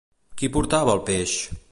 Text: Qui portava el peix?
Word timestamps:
Qui 0.39 0.49
portava 0.55 0.95
el 0.97 1.03
peix? 1.11 1.37